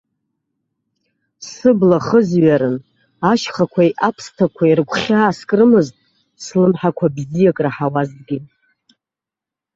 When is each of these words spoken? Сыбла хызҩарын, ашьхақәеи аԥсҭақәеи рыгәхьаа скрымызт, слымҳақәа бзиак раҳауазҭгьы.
Сыбла 1.49 1.99
хызҩарын, 2.05 2.77
ашьхақәеи 3.31 3.91
аԥсҭақәеи 4.07 4.77
рыгәхьаа 4.77 5.31
скрымызт, 5.39 5.95
слымҳақәа 6.43 7.07
бзиак 7.15 7.57
раҳауазҭгьы. 7.65 8.37